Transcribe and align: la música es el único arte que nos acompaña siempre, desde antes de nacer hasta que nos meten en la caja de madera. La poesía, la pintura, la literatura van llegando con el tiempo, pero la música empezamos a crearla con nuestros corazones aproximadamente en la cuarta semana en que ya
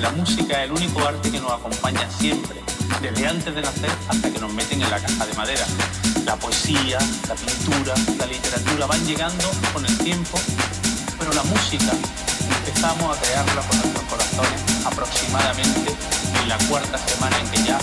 la 0.00 0.10
música 0.10 0.62
es 0.62 0.70
el 0.70 0.72
único 0.72 1.06
arte 1.06 1.30
que 1.30 1.40
nos 1.40 1.52
acompaña 1.52 2.08
siempre, 2.10 2.60
desde 3.00 3.26
antes 3.26 3.54
de 3.54 3.62
nacer 3.62 3.90
hasta 4.08 4.30
que 4.30 4.38
nos 4.38 4.52
meten 4.52 4.82
en 4.82 4.90
la 4.90 5.00
caja 5.00 5.26
de 5.26 5.34
madera. 5.34 5.64
La 6.24 6.36
poesía, 6.36 6.98
la 7.26 7.34
pintura, 7.34 7.94
la 8.18 8.26
literatura 8.26 8.86
van 8.86 9.04
llegando 9.06 9.50
con 9.72 9.84
el 9.84 9.98
tiempo, 9.98 10.38
pero 11.18 11.32
la 11.32 11.42
música 11.44 11.92
empezamos 12.66 13.16
a 13.16 13.20
crearla 13.20 13.62
con 13.62 13.78
nuestros 13.78 14.04
corazones 14.04 14.86
aproximadamente 14.86 15.96
en 16.42 16.48
la 16.48 16.58
cuarta 16.68 16.98
semana 16.98 17.38
en 17.40 17.48
que 17.50 17.62
ya 17.64 17.78